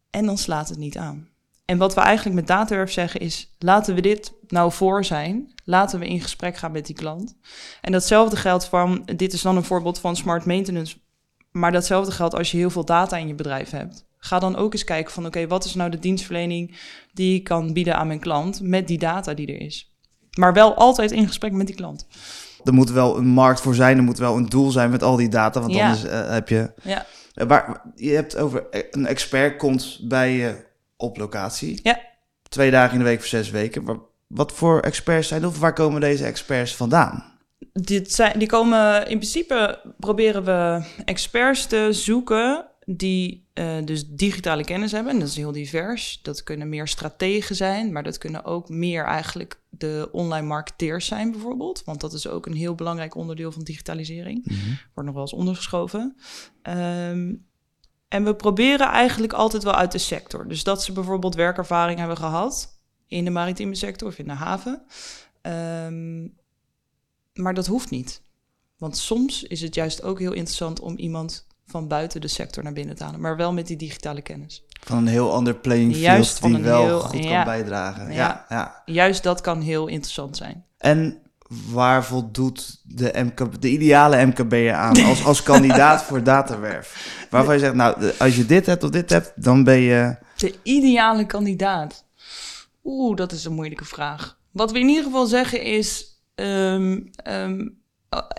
En 0.09 0.25
dan 0.25 0.37
slaat 0.37 0.69
het 0.69 0.77
niet 0.77 0.97
aan. 0.97 1.28
En 1.69 1.77
wat 1.77 1.93
we 1.93 2.01
eigenlijk 2.01 2.35
met 2.35 2.47
Datawerf 2.47 2.91
zeggen 2.91 3.19
is, 3.19 3.55
laten 3.59 3.95
we 3.95 4.01
dit 4.01 4.33
nou 4.47 4.71
voor 4.71 5.05
zijn. 5.05 5.53
Laten 5.63 5.99
we 5.99 6.07
in 6.07 6.21
gesprek 6.21 6.57
gaan 6.57 6.71
met 6.71 6.85
die 6.85 6.95
klant. 6.95 7.35
En 7.81 7.91
datzelfde 7.91 8.35
geldt 8.35 8.65
van, 8.65 9.01
dit 9.15 9.33
is 9.33 9.41
dan 9.41 9.55
een 9.55 9.63
voorbeeld 9.63 9.99
van 9.99 10.15
smart 10.15 10.45
maintenance. 10.45 10.97
Maar 11.51 11.71
datzelfde 11.71 12.11
geldt 12.11 12.35
als 12.35 12.51
je 12.51 12.57
heel 12.57 12.69
veel 12.69 12.85
data 12.85 13.17
in 13.17 13.27
je 13.27 13.35
bedrijf 13.35 13.69
hebt. 13.69 14.05
Ga 14.17 14.39
dan 14.39 14.55
ook 14.55 14.73
eens 14.73 14.83
kijken 14.83 15.13
van, 15.13 15.25
oké, 15.25 15.47
wat 15.47 15.65
is 15.65 15.75
nou 15.75 15.89
de 15.89 15.99
dienstverlening 15.99 16.77
die 17.13 17.35
ik 17.35 17.43
kan 17.43 17.73
bieden 17.73 17.95
aan 17.95 18.07
mijn 18.07 18.19
klant 18.19 18.61
met 18.61 18.87
die 18.87 18.97
data 18.97 19.33
die 19.33 19.47
er 19.47 19.61
is. 19.61 19.93
Maar 20.37 20.53
wel 20.53 20.75
altijd 20.75 21.11
in 21.11 21.27
gesprek 21.27 21.51
met 21.51 21.67
die 21.67 21.75
klant. 21.75 22.07
Er 22.63 22.73
moet 22.73 22.91
wel 22.91 23.17
een 23.17 23.27
markt 23.27 23.61
voor 23.61 23.75
zijn, 23.75 23.97
er 23.97 24.03
moet 24.03 24.17
wel 24.17 24.37
een 24.37 24.49
doel 24.49 24.71
zijn 24.71 24.89
met 24.89 25.03
al 25.03 25.15
die 25.15 25.29
data, 25.29 25.59
want 25.59 25.73
Ja. 25.73 25.83
anders 25.85 26.03
eh, 26.03 26.29
heb 26.29 26.49
je... 26.49 26.71
Ja. 26.83 27.05
Eh, 27.33 27.47
Waar, 27.47 27.81
je 27.95 28.11
hebt 28.11 28.37
over 28.37 28.69
eh, 28.69 28.83
een 28.91 29.05
expert 29.05 29.57
komt 29.57 29.99
bij 30.03 30.31
je 30.31 30.67
op 30.99 31.17
locatie. 31.17 31.79
Ja. 31.83 32.01
Twee 32.49 32.71
dagen 32.71 32.93
in 32.93 32.99
de 32.99 33.05
week 33.05 33.19
voor 33.19 33.27
zes 33.27 33.49
weken. 33.49 33.83
Waar- 33.83 33.99
wat 34.27 34.51
voor 34.51 34.79
experts 34.79 35.27
zijn? 35.27 35.45
Of 35.45 35.59
waar 35.59 35.73
komen 35.73 36.01
deze 36.01 36.25
experts 36.25 36.75
vandaan? 36.75 37.37
Dit 37.73 38.13
zijn, 38.13 38.39
die 38.39 38.47
komen 38.47 39.07
in 39.07 39.17
principe 39.17 39.81
proberen 39.99 40.43
we 40.43 40.83
experts 41.05 41.65
te 41.65 41.87
zoeken 41.91 42.65
die 42.85 43.47
eh, 43.53 43.77
dus 43.85 44.07
digitale 44.07 44.63
kennis 44.63 44.91
hebben. 44.91 45.13
En 45.13 45.19
dat 45.19 45.27
is 45.27 45.35
heel 45.35 45.51
divers. 45.51 46.19
Dat 46.21 46.43
kunnen 46.43 46.69
meer 46.69 46.87
strategen 46.87 47.55
zijn, 47.55 47.91
maar 47.91 48.03
dat 48.03 48.17
kunnen 48.17 48.45
ook 48.45 48.69
meer 48.69 49.03
eigenlijk 49.05 49.61
de 49.69 50.09
online 50.11 50.47
marketeers 50.47 51.05
zijn 51.05 51.31
bijvoorbeeld. 51.31 51.81
Want 51.85 52.01
dat 52.01 52.13
is 52.13 52.27
ook 52.27 52.45
een 52.45 52.53
heel 52.53 52.75
belangrijk 52.75 53.15
onderdeel 53.15 53.51
van 53.51 53.63
digitalisering. 53.63 54.45
Wordt 54.93 55.09
nog 55.09 55.13
wel 55.13 55.21
eens 55.21 55.33
ondergeschoven. 55.33 56.15
Ehm, 56.61 57.33
en 58.09 58.23
we 58.23 58.35
proberen 58.35 58.87
eigenlijk 58.87 59.33
altijd 59.33 59.63
wel 59.63 59.75
uit 59.75 59.91
de 59.91 59.97
sector. 59.97 60.47
Dus 60.47 60.63
dat 60.63 60.83
ze 60.83 60.91
bijvoorbeeld 60.91 61.35
werkervaring 61.35 61.99
hebben 61.99 62.17
gehad 62.17 62.79
in 63.07 63.23
de 63.25 63.31
maritieme 63.31 63.75
sector 63.75 64.07
of 64.07 64.17
in 64.17 64.25
de 64.25 64.33
haven. 64.33 64.81
Ehm, 65.41 66.27
maar 67.33 67.53
dat 67.53 67.67
hoeft 67.67 67.89
niet. 67.89 68.21
Want 68.77 68.97
soms 68.97 69.43
is 69.43 69.61
het 69.61 69.75
juist 69.75 70.03
ook 70.03 70.19
heel 70.19 70.33
interessant 70.33 70.79
om 70.79 70.97
iemand 70.97 71.47
van 71.65 71.87
buiten 71.87 72.21
de 72.21 72.27
sector 72.27 72.63
naar 72.63 72.73
binnen 72.73 72.95
te 72.95 73.03
halen. 73.03 73.19
Maar 73.21 73.37
wel 73.37 73.53
met 73.53 73.67
die 73.67 73.77
digitale 73.77 74.21
kennis. 74.21 74.63
Van 74.83 74.97
een 74.97 75.07
heel 75.07 75.33
ander 75.33 75.55
playing 75.55 75.91
field 75.91 76.03
Juist 76.05 76.41
die 76.41 76.57
wel 76.57 76.83
heel- 76.85 76.99
goed 76.99 77.23
ja. 77.23 77.35
kan 77.35 77.43
bijdragen. 77.53 78.05
Ja. 78.05 78.11
Ja. 78.13 78.45
Ja, 78.49 78.81
Juist 78.93 79.23
dat 79.23 79.41
kan 79.41 79.61
heel 79.61 79.87
interessant 79.87 80.37
zijn. 80.37 80.65
En 80.77 81.21
waar 81.71 82.05
voldoet 82.05 82.81
de, 82.83 83.11
MK, 83.15 83.61
de 83.61 83.69
ideale 83.69 84.25
MKB'er 84.25 84.73
aan 84.73 85.03
als, 85.03 85.25
als 85.25 85.43
kandidaat 85.43 86.03
voor 86.03 86.23
datawerf? 86.23 87.17
Waarvan 87.29 87.53
je 87.53 87.59
zegt, 87.59 87.73
nou, 87.73 88.11
als 88.19 88.35
je 88.35 88.45
dit 88.45 88.65
hebt 88.65 88.83
of 88.83 88.89
dit 88.89 89.09
hebt, 89.09 89.31
dan 89.35 89.63
ben 89.63 89.79
je... 89.79 90.15
De 90.35 90.55
ideale 90.63 91.25
kandidaat. 91.25 92.05
Oeh, 92.83 93.15
dat 93.15 93.31
is 93.31 93.45
een 93.45 93.53
moeilijke 93.53 93.85
vraag. 93.85 94.37
Wat 94.51 94.71
we 94.71 94.79
in 94.79 94.87
ieder 94.87 95.03
geval 95.03 95.25
zeggen 95.25 95.61
is... 95.63 96.05
ehm, 96.35 96.99
ehm, 97.15 97.67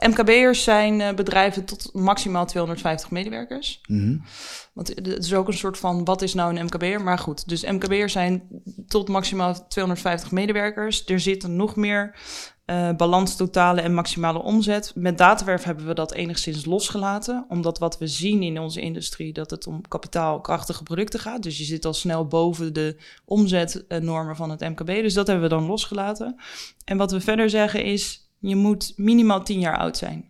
MKB'ers 0.09 0.63
zijn 0.63 1.01
eh, 1.01 1.15
bedrijven 1.15 1.65
tot 1.65 1.91
maximaal 1.93 2.47
250 2.47 3.11
medewerkers. 3.11 3.81
Mhm. 3.87 4.17
Want 4.73 4.89
het 4.89 5.07
is 5.07 5.35
ook 5.35 5.49
een 5.49 5.55
soort 5.55 5.79
van, 5.79 6.05
wat 6.05 6.23
is 6.23 6.35
nou 6.35 6.57
een 6.57 6.65
MKB'er? 6.65 7.03
Maar 7.03 7.19
goed, 7.19 7.49
dus 7.49 7.65
MKB'ers 7.65 8.13
zijn 8.13 8.63
tot 8.87 9.09
maximaal 9.09 9.67
250 9.69 10.31
medewerkers. 10.31 11.07
Er 11.07 11.21
zitten 11.21 11.57
nog 11.57 11.77
meer 11.77 12.17
eh 12.71 12.91
balans 12.97 13.37
totale 13.37 13.81
en 13.81 13.95
maximale 13.95 14.43
omzet. 14.43 14.93
Met 14.95 15.19
Datawerf 15.19 15.63
hebben 15.63 15.87
we 15.87 15.95
dat 15.95 16.13
enigszins 16.13 16.65
losgelaten. 16.65 17.45
Omdat 17.49 17.79
wat 17.79 17.99
we 17.99 18.07
zien 18.07 18.43
in 18.43 18.59
onze 18.59 18.81
industrie, 18.81 19.33
dat 19.33 19.51
het 19.51 19.67
om 19.67 19.89
kapitaalkrachtige 19.89 20.83
producten 20.83 21.21
gaat. 21.21 21.43
Dus 21.43 21.59
je 21.59 21.65
zit 21.65 21.85
al 21.85 21.93
snel 21.93 22.27
boven 22.27 22.73
de 22.73 22.97
omzetnormen 23.25 24.37
van 24.37 24.51
het 24.51 24.61
MKB. 24.61 24.87
Dus 24.87 25.15
dat 25.15 25.27
hebben 25.27 25.49
we 25.49 25.55
dan 25.55 25.67
losgelaten. 25.67 26.37
En 26.85 26.97
wat 26.97 27.13
we 27.13 27.21
verder 27.21 27.51
zeggen 27.51 27.85
is, 27.85 28.31
je 28.39 28.57
moet 28.57 28.93
minimaal 28.97 29.43
10 29.43 29.61
jaar 29.61 29.79
oud 29.79 29.97
zijn. 29.97 30.30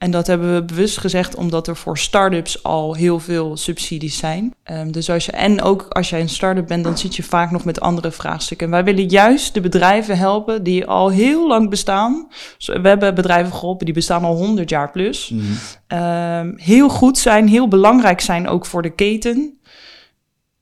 En 0.00 0.10
dat 0.10 0.26
hebben 0.26 0.54
we 0.54 0.64
bewust 0.64 0.98
gezegd 0.98 1.34
omdat 1.34 1.66
er 1.66 1.76
voor 1.76 1.98
start-ups 1.98 2.62
al 2.62 2.94
heel 2.94 3.18
veel 3.18 3.56
subsidies 3.56 4.16
zijn. 4.16 4.54
Ehm, 4.62 4.90
dus 4.90 5.10
als 5.10 5.24
je, 5.24 5.32
en 5.32 5.62
ook 5.62 5.86
als 5.88 6.10
jij 6.10 6.20
een 6.20 6.28
start-up 6.28 6.66
bent, 6.66 6.84
dan 6.84 6.98
zit 6.98 7.16
je 7.16 7.22
vaak 7.22 7.50
nog 7.50 7.64
met 7.64 7.80
andere 7.80 8.10
vraagstukken. 8.10 8.66
En 8.66 8.72
wij 8.72 8.84
willen 8.84 9.08
juist 9.08 9.54
de 9.54 9.60
bedrijven 9.60 10.18
helpen 10.18 10.62
die 10.62 10.86
al 10.86 11.08
heel 11.10 11.48
lang 11.48 11.70
bestaan. 11.70 12.28
We 12.58 12.88
hebben 12.88 13.14
bedrijven 13.14 13.52
geholpen 13.52 13.84
die 13.84 13.94
bestaan 13.94 14.24
al 14.24 14.36
100 14.36 14.70
jaar 14.70 14.90
plus. 14.90 15.28
Mhm. 15.30 15.42
Ehm, 15.86 16.52
heel 16.56 16.88
goed 16.88 17.18
zijn, 17.18 17.48
heel 17.48 17.68
belangrijk 17.68 18.20
zijn 18.20 18.48
ook 18.48 18.66
voor 18.66 18.82
de 18.82 18.94
keten. 18.94 19.58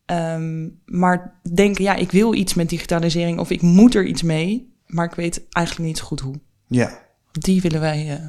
Ehm, 0.07 0.69
maar 0.85 1.41
denken, 1.55 1.85
ja, 1.85 1.95
ik 1.95 2.11
wil 2.11 2.35
iets 2.35 2.55
met 2.55 2.69
digitalisering 2.69 3.39
of 3.39 3.51
ik 3.51 3.63
moet 3.63 3.95
er 3.95 4.07
iets 4.07 4.23
mee, 4.23 4.75
maar 4.87 5.05
ik 5.05 5.15
weet 5.15 5.47
eigenlijk 5.51 5.89
niet 5.89 6.01
goed 6.01 6.21
hoe. 6.21 6.35
Ja, 6.67 6.99
Die 7.31 7.61
willen 7.61 7.81
wij 7.81 8.11
eh, 8.11 8.27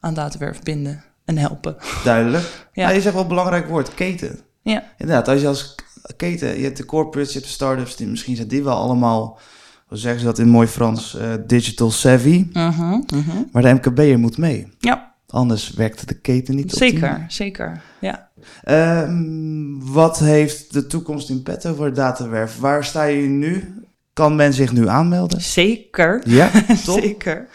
aan 0.00 0.14
Datawerf 0.14 0.62
binden 0.62 1.02
en 1.24 1.38
helpen. 1.38 1.76
duidelijk. 2.04 2.44
Ja. 2.72 2.88
Ja. 2.88 2.94
je 2.94 3.00
zegt 3.00 3.14
wel 3.14 3.22
een 3.22 3.28
belangrijk 3.28 3.68
woord, 3.68 3.94
keten. 3.94 4.38
Ja, 4.62 4.82
Inderdaad, 4.98 5.28
als 5.28 5.40
je 5.40 5.46
als 5.46 5.74
keten, 6.16 6.56
je 6.58 6.64
hebt 6.64 6.76
de 6.76 6.84
corporates, 6.84 7.32
je 7.32 7.38
hebt 7.38 7.50
de 7.50 7.54
startups, 7.56 7.96
die, 7.96 8.06
misschien 8.06 8.36
zijn 8.36 8.48
die 8.48 8.64
wel 8.64 8.76
allemaal, 8.76 9.38
hoe 9.86 9.98
zeggen 9.98 10.20
ze 10.20 10.26
dat 10.26 10.38
in 10.38 10.48
mooi 10.48 10.66
Frans, 10.66 11.16
eh, 11.16 11.32
digital 11.46 11.90
savvy. 11.90 12.46
Mhm, 12.52 13.00
mhm. 13.14 13.42
Maar 13.52 13.62
de 13.62 13.72
MKB'er 13.74 14.18
moet 14.18 14.38
mee. 14.38 14.72
ja 14.78 15.14
Anders 15.26 15.70
werkt 15.70 16.08
de 16.08 16.14
keten 16.14 16.54
niet 16.54 16.72
zeker, 16.72 17.24
zeker. 17.28 17.82
Ja. 18.00 18.28
Ehm, 18.62 19.78
wat 19.78 20.18
heeft 20.18 20.72
de 20.72 20.86
toekomst 20.86 21.30
in 21.30 21.42
petto 21.42 21.74
voor 21.74 21.94
Datawerf? 21.94 22.58
Waar 22.58 22.84
sta 22.84 23.04
je 23.04 23.28
nu? 23.28 23.79
Kan 24.12 24.36
men 24.36 24.52
zich 24.52 24.72
nu 24.72 24.88
aanmelden? 24.88 25.40
Zeker. 25.40 26.22
Ja, 26.24 26.50
top. 26.84 27.00
Zeker. 27.02 27.48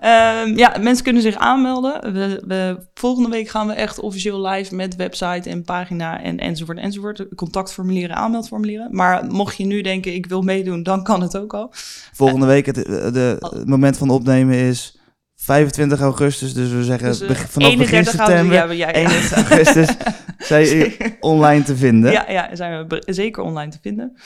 Ehm, 0.00 0.56
ja, 0.56 0.76
mensen 0.80 1.04
kunnen 1.04 1.22
zich 1.22 1.36
aanmelden. 1.36 2.12
We, 2.12 2.42
we, 2.46 2.86
volgende 2.94 3.28
week 3.28 3.48
gaan 3.48 3.66
we 3.66 3.72
echt 3.72 4.00
officieel 4.00 4.46
live 4.46 4.74
met 4.74 4.96
website 4.96 5.50
en 5.50 5.62
pagina 5.62 6.22
en 6.22 6.38
enzovoort 6.38 6.78
enzovoort. 6.78 7.26
Contactformulieren, 7.34 8.16
aanmeldformulieren. 8.16 8.88
Maar 8.90 9.24
mocht 9.24 9.56
je 9.56 9.64
nu 9.64 9.80
denken, 9.80 10.14
ik 10.14 10.26
wil 10.26 10.42
meedoen, 10.42 10.82
dan 10.82 11.02
kan 11.02 11.22
het 11.22 11.36
ook 11.36 11.54
al. 11.54 11.72
Volgende 12.12 12.46
week, 12.46 12.66
het, 12.66 12.84
eh, 12.84 13.12
de, 13.12 13.36
het 13.40 13.68
moment 13.68 13.96
van 13.96 14.10
opnemen 14.10 14.54
is 14.54 14.98
25 15.36 16.00
augustus. 16.00 16.54
Dus 16.54 16.70
we 16.70 16.84
zeggen 16.84 17.08
Dus, 17.08 17.20
eh, 17.20 17.28
vanaf 17.28 17.76
begin 17.76 17.98
31 17.98 18.14
september, 18.14 18.54
Ja, 18.54 18.64
ja, 18.64 18.72
ja. 18.72 18.92
31 18.92 19.36
augustus, 19.36 19.96
zijn 20.48 20.66
je 20.66 21.16
online 21.20 21.62
te 21.64 21.76
vinden. 21.76 22.12
Ja, 22.12 22.24
ja, 22.28 22.56
zijn 22.56 22.88
we 22.88 23.02
zeker 23.06 23.42
online 23.42 23.70
te 23.70 23.78
vinden. 23.82 24.16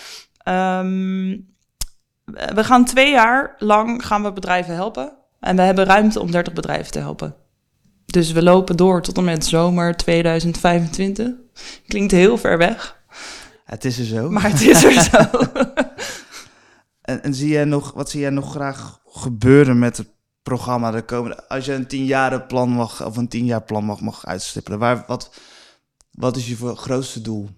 Ehm, 0.42 1.36
we 2.24 2.64
gaan 2.64 2.84
twee 2.84 3.10
jaar 3.10 3.54
lang 3.58 4.06
gaan 4.06 4.22
we 4.22 4.32
bedrijven 4.32 4.74
helpen. 4.74 5.12
En 5.40 5.56
we 5.56 5.62
hebben 5.62 5.84
ruimte 5.84 6.20
om 6.20 6.30
30 6.30 6.52
bedrijven 6.52 6.92
te 6.92 6.98
helpen. 6.98 7.34
Dus 8.06 8.32
we 8.32 8.42
lopen 8.42 8.76
door 8.76 9.02
tot 9.02 9.16
en 9.16 9.24
met 9.24 9.46
zomer 9.46 9.96
2025. 9.96 11.30
Klinkt 11.86 12.12
heel 12.12 12.38
ver 12.38 12.58
weg, 12.58 13.02
Het 13.64 13.84
is 13.84 13.98
er 13.98 14.04
zo. 14.04 14.30
maar 14.30 14.50
het 14.50 14.60
is 14.60 14.84
er 14.84 14.92
zo. 14.92 15.18
En, 17.02 17.22
en 17.22 17.34
zie 17.34 17.48
jij 17.48 17.64
nog, 17.64 17.92
wat 17.92 18.10
zie 18.10 18.20
jij 18.20 18.30
nog 18.30 18.50
graag 18.50 19.00
gebeuren 19.06 19.78
met 19.78 19.96
het 19.96 20.08
programma 20.42 20.90
de 20.90 21.02
komende... 21.02 21.48
Als 21.48 21.64
je 21.64 21.72
een 21.72 21.86
tienjaren 21.86 22.46
plan 22.46 22.68
mag, 22.68 23.04
of 23.04 23.16
een 23.16 23.28
tien 23.28 23.44
jaar 23.44 23.62
plan 23.62 23.84
mag, 23.84 24.00
mag 24.00 24.26
uitstippelen. 24.26 24.78
Waar, 24.78 25.04
wat, 25.06 25.34
wat 26.10 26.36
is 26.36 26.48
je 26.48 26.56
voor 26.56 26.76
grootste 26.76 27.20
doel? 27.20 27.48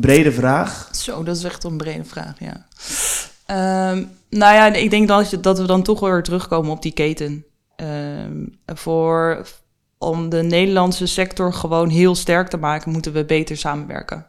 Brede 0.00 0.32
vraag. 0.32 0.88
Zo, 0.92 1.22
dat 1.22 1.36
is 1.36 1.44
echt 1.44 1.64
een 1.64 1.76
brede 1.76 2.04
vraag, 2.04 2.34
ja. 2.38 2.66
Ehm, 3.46 4.04
nou 4.30 4.54
ja, 4.54 4.66
ik 4.66 4.90
denk 4.90 5.08
dat, 5.08 5.38
dat 5.40 5.58
we 5.58 5.66
dan 5.66 5.82
toch 5.82 6.00
weer 6.00 6.22
terugkomen 6.22 6.70
op 6.70 6.82
die 6.82 6.92
keten. 6.92 7.44
Ehm, 7.76 8.46
voor, 8.66 9.46
om 9.98 10.28
de 10.28 10.42
Nederlandse 10.42 11.06
sector 11.06 11.52
gewoon 11.52 11.88
heel 11.88 12.14
sterk 12.14 12.48
te 12.48 12.56
maken, 12.56 12.92
moeten 12.92 13.12
we 13.12 13.24
beter 13.24 13.56
samenwerken. 13.56 14.26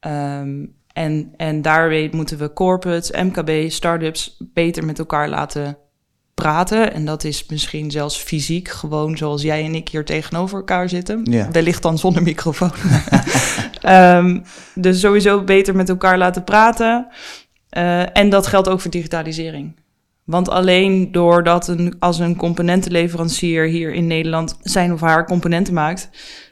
Ehm, 0.00 0.64
en, 0.92 1.32
en 1.36 1.62
daarmee 1.62 2.08
moeten 2.12 2.38
we 2.38 2.52
corporates, 2.52 3.10
MKB, 3.10 3.70
start-ups 3.70 4.36
beter 4.52 4.84
met 4.84 4.98
elkaar 4.98 5.28
laten 5.28 5.78
praten. 6.34 6.92
En 6.92 7.04
dat 7.04 7.24
is 7.24 7.46
misschien 7.46 7.90
zelfs 7.90 8.16
fysiek, 8.16 8.68
gewoon 8.68 9.16
zoals 9.16 9.42
jij 9.42 9.64
en 9.64 9.74
ik 9.74 9.88
hier 9.88 10.04
tegenover 10.04 10.58
elkaar 10.58 10.88
zitten. 10.88 11.20
Ja. 11.24 11.50
Wellicht 11.50 11.82
dan 11.82 11.98
zonder 11.98 12.22
microfoon. 12.22 12.72
Ehm, 13.80 14.38
dus 14.74 15.00
sowieso 15.00 15.44
beter 15.44 15.76
met 15.76 15.88
elkaar 15.88 16.18
laten 16.18 16.44
praten. 16.44 17.06
Eh, 17.68 18.16
en 18.16 18.30
dat 18.30 18.46
geldt 18.46 18.68
ook 18.68 18.80
voor 18.80 18.90
digitalisering. 18.90 19.76
Want 20.24 20.48
alleen 20.48 21.12
doordat 21.12 21.68
een, 21.68 21.96
als 21.98 22.18
een 22.18 22.36
componentenleverancier 22.36 23.64
hier 23.64 23.92
in 23.92 24.06
Nederland 24.06 24.58
zijn 24.62 24.92
of 24.92 25.00
haar 25.00 25.26
componenten 25.26 25.74
maakt, 25.74 26.10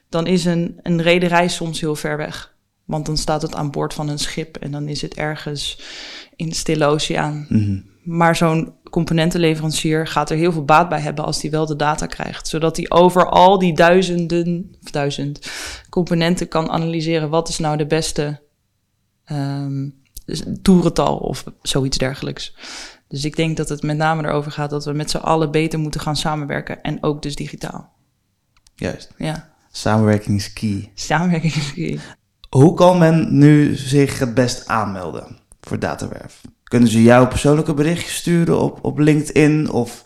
dan 0.08 0.26
is 0.26 0.44
een, 0.44 0.78
een 0.82 1.02
rederij 1.02 1.48
soms 1.48 1.80
heel 1.80 1.96
ver 1.96 2.16
weg. 2.16 2.56
Want 2.84 3.06
dan 3.06 3.16
staat 3.16 3.42
het 3.42 3.54
aan 3.54 3.70
boord 3.70 3.94
van 3.94 4.08
een 4.08 4.18
schip 4.18 4.56
en 4.56 4.70
dan 4.70 4.88
is 4.88 5.02
het 5.02 5.14
ergens 5.14 5.80
in 6.36 6.48
de 6.48 6.54
Stille 6.54 6.84
Oceaan. 6.84 7.46
Mhm. 7.48 7.80
Maar 8.02 8.36
zo'n 8.36 8.72
componentenleverancier 8.90 10.06
gaat 10.06 10.30
er 10.30 10.36
heel 10.36 10.52
veel 10.52 10.64
baat 10.64 10.88
bij 10.88 11.00
hebben 11.00 11.24
als 11.24 11.40
die 11.40 11.50
wel 11.50 11.66
de 11.66 11.76
data 11.76 12.06
krijgt. 12.06 12.48
Zodat 12.48 12.76
hij 12.76 12.90
over 12.90 13.28
al 13.28 13.58
die 13.58 13.74
duizenden, 13.74 14.76
of 14.82 14.90
duizend 14.90 15.50
componenten 15.88 16.48
kan 16.48 16.70
analyseren 16.70 17.30
wat 17.30 17.48
is 17.48 17.58
nou 17.58 17.76
de 17.76 17.86
beste 17.86 18.46
dus 20.24 20.42
toerental 20.62 21.16
of 21.16 21.44
zoiets 21.62 21.98
dergelijks. 21.98 22.54
Dus 23.08 23.24
ik 23.24 23.36
denk 23.36 23.56
dat 23.56 23.68
het 23.68 23.82
met 23.82 23.96
name 23.96 24.28
erover 24.28 24.52
gaat 24.52 24.70
dat 24.70 24.84
we 24.84 24.92
met 24.92 25.10
z'n 25.10 25.16
allen 25.16 25.50
beter 25.50 25.78
moeten 25.78 26.00
gaan 26.00 26.16
samenwerken 26.16 26.82
en 26.82 27.02
ook 27.02 27.22
dus 27.22 27.34
digitaal. 27.34 27.92
Juist. 28.74 29.14
Ja, 29.16 29.52
Samenwerking 29.70 30.36
is 30.36 30.52
key. 30.52 30.90
samenwerking 30.94 31.54
is 31.54 31.72
key. 31.72 31.98
Hoe 32.48 32.74
kan 32.74 32.98
men 32.98 33.38
nu 33.38 33.76
zich 33.76 34.18
het 34.18 34.34
best 34.34 34.68
aanmelden 34.68 35.38
voor 35.60 35.78
Datawerf? 35.78 36.40
Kunnen 36.68 36.88
ze 36.88 37.02
jou 37.02 37.28
persoonlijke 37.28 37.74
berichtjes 37.74 38.16
sturen 38.16 38.60
op, 38.60 38.78
op 38.82 38.98
LinkedIn 38.98 39.70
of... 39.70 40.04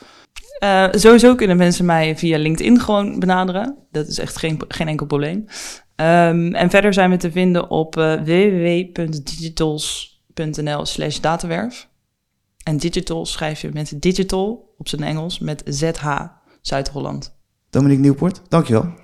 Eh, 0.58 0.88
sowieso 0.90 1.34
kunnen 1.34 1.56
mensen 1.56 1.84
mij 1.84 2.16
via 2.16 2.38
LinkedIn 2.38 2.80
gewoon 2.80 3.18
benaderen. 3.18 3.76
Dat 3.90 4.06
is 4.06 4.18
echt 4.18 4.36
geen, 4.36 4.60
geen 4.68 4.88
enkel 4.88 5.06
probleem. 5.06 5.44
Ehm, 5.96 6.54
en 6.54 6.70
verder 6.70 6.92
zijn 6.92 7.10
we 7.10 7.16
te 7.16 7.30
vinden 7.30 7.70
op 7.70 7.96
uh, 7.96 8.14
www.digitals.nl 8.14 10.86
slash 10.86 11.20
datawerf. 11.20 11.88
En 12.62 12.76
digital 12.76 13.26
schrijf 13.26 13.60
je 13.60 13.70
met 13.72 14.02
digital 14.02 14.74
op 14.78 14.88
zijn 14.88 15.02
Engels 15.02 15.38
met 15.38 15.62
ZH 15.64 16.20
Zuid-Holland. 16.60 17.36
Dominique 17.70 18.02
Nieuwpoort, 18.02 18.42
dankjewel. 18.48 19.01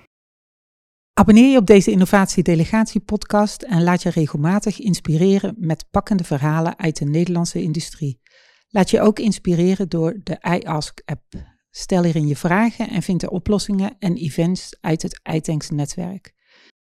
Abonneer 1.19 1.51
je 1.51 1.59
op 1.59 1.67
deze 1.67 1.91
Innovatie 1.91 2.43
Delegatie 2.43 3.01
podcast 3.01 3.63
en 3.63 3.83
laat 3.83 4.03
je 4.03 4.11
regelmatig 4.11 4.81
inspireren 4.81 5.55
met 5.59 5.85
pakkende 5.91 6.25
verhalen 6.25 6.79
uit 6.79 6.99
de 6.99 7.05
Nederlandse 7.05 7.63
industrie. 7.63 8.21
Laat 8.69 8.91
je 8.91 9.01
ook 9.01 9.19
inspireren 9.19 9.89
door 9.89 10.21
de 10.23 10.39
iAsk-app. 10.61 11.25
Stel 11.71 12.03
hierin 12.03 12.27
je 12.27 12.37
vragen 12.37 12.89
en 12.89 13.03
vind 13.03 13.21
de 13.21 13.31
oplossingen 13.31 13.97
en 13.99 14.17
events 14.17 14.77
uit 14.81 15.03
het 15.03 15.21
iTanks 15.33 15.71
netwerk. 15.71 16.35